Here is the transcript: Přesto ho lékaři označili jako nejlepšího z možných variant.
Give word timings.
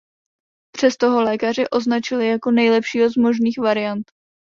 Přesto 0.71 1.11
ho 1.11 1.21
lékaři 1.21 1.69
označili 1.69 2.27
jako 2.27 2.51
nejlepšího 2.51 3.09
z 3.09 3.15
možných 3.17 3.57
variant. 3.57 4.11